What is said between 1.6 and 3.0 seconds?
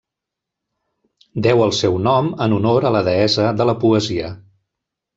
el seu nom en honor a